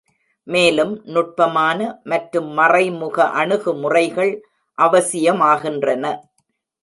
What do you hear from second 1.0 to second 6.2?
நுட்பமான மற்றும் மறைமுக அணுகுமுறைகள் அவசியமாகின்றன.